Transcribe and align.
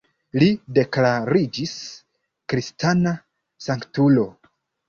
Li 0.43 0.45
deklariĝis 0.77 1.75
kristana 2.55 3.15
sanktulo. 3.67 4.27